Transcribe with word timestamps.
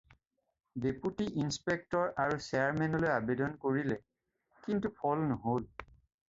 Deputy 0.85 1.25
inspector 1.41 2.09
আৰু 2.23 2.39
শ্বেয়াৰমেনলৈ 2.45 3.13
আবেদন 3.17 3.53
কৰিলে, 3.67 3.99
কিন্তু 4.65 4.93
ফল 5.03 5.23
নহ'ল। 5.29 5.71